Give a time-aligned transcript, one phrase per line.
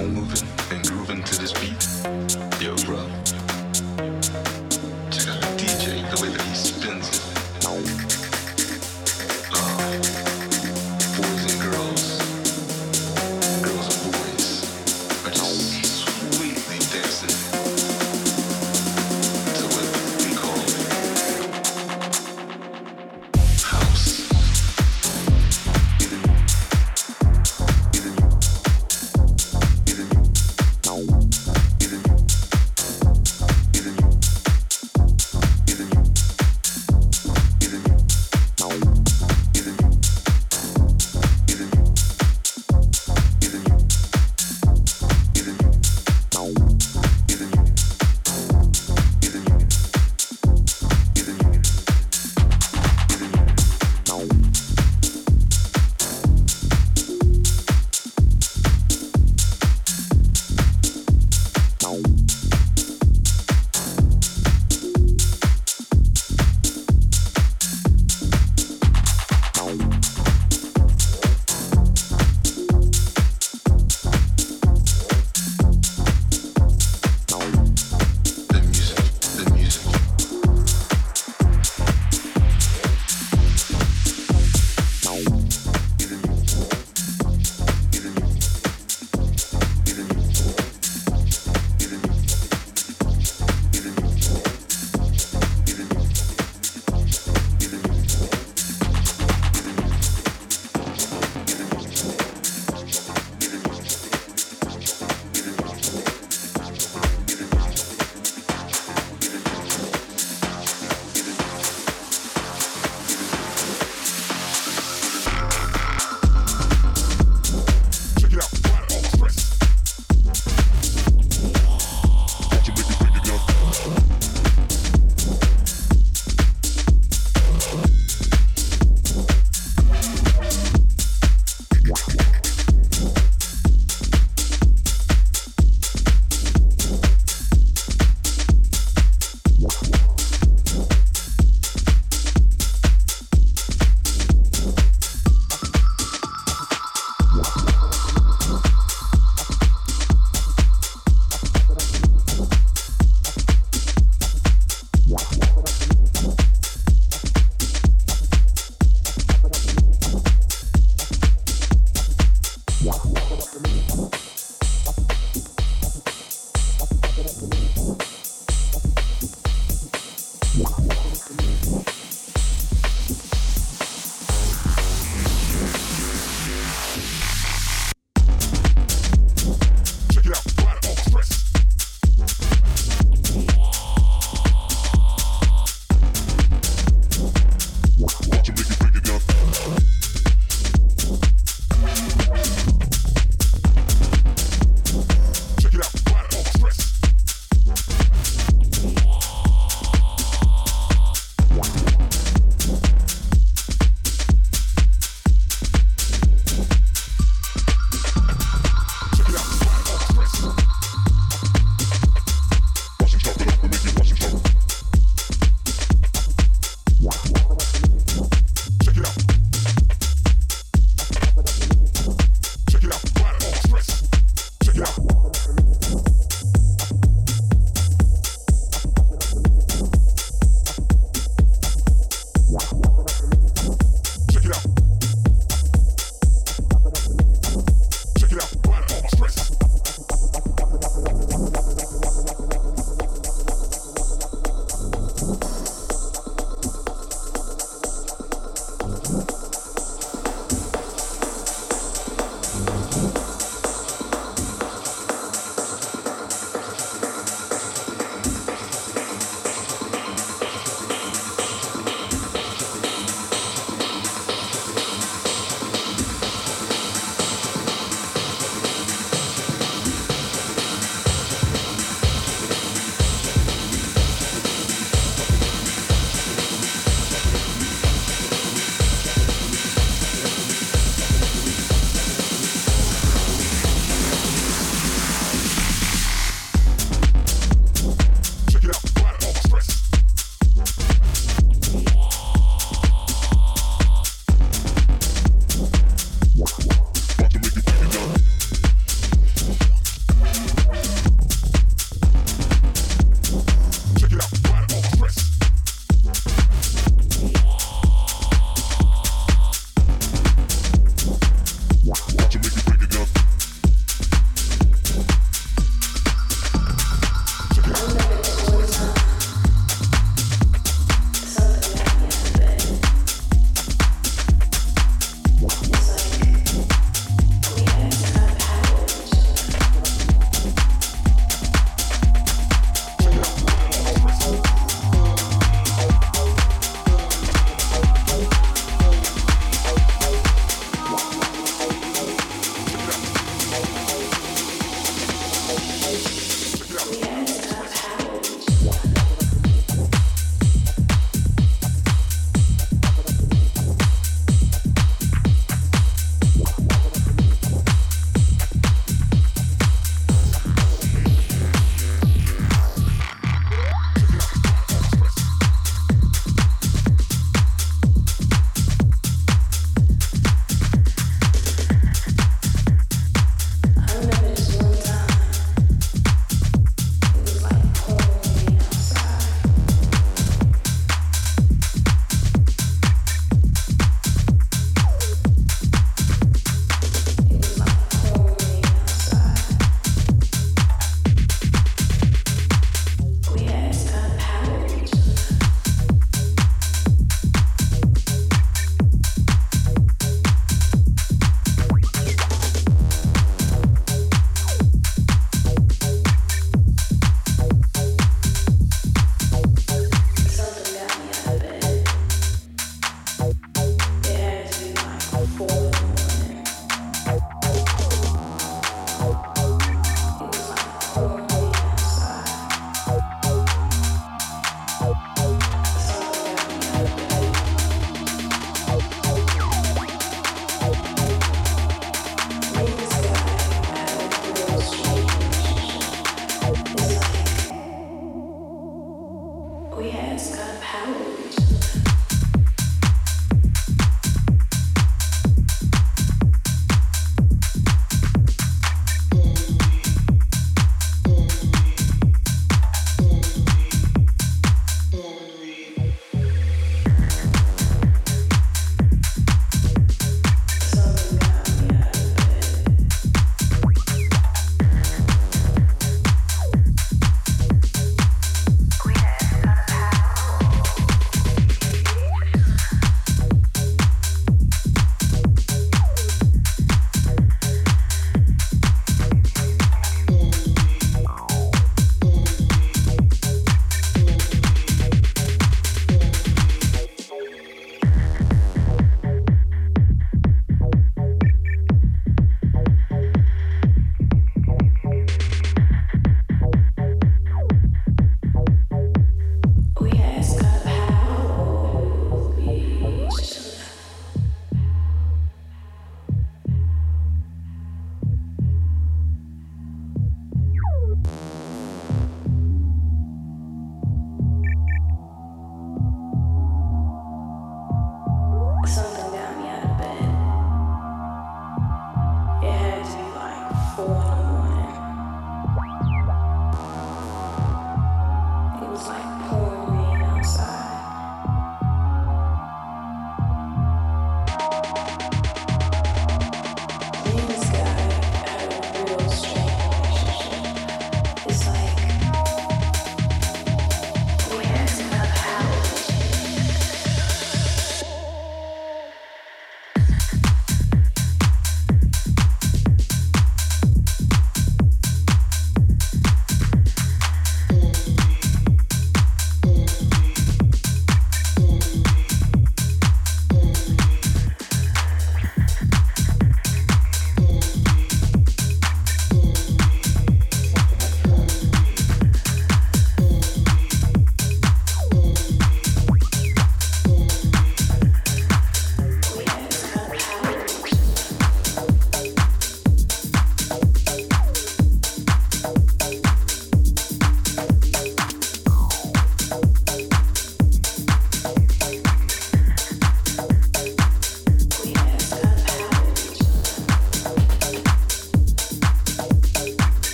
[0.00, 0.29] Bye.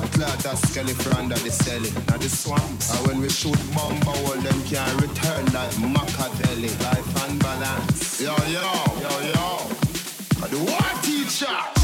[0.00, 2.92] blood clot a skeleton under the celly, not the swamps.
[2.94, 8.20] And when we shoot bomb all them can return like Machiavelli, life and balance.
[8.20, 8.62] Yo, yo,
[9.00, 9.66] yo, yo.
[10.48, 11.75] The war teacher.